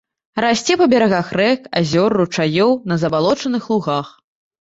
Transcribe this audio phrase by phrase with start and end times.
[0.43, 4.07] Расце па берагах рэк, азёр, ручаёў, на забалочаных лугах.